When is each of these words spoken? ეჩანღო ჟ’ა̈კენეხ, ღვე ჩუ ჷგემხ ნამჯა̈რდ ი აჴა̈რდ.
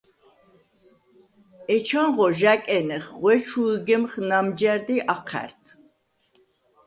ეჩანღო 1.75 2.27
ჟ’ა̈კენეხ, 2.39 3.05
ღვე 3.19 3.33
ჩუ 3.47 3.63
ჷგემხ 3.73 4.13
ნამჯა̈რდ 4.29 4.87
ი 4.95 4.97
აჴა̈რდ. 5.13 5.63